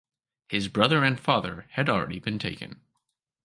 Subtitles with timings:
[0.49, 2.81] His brother and father had already been taken.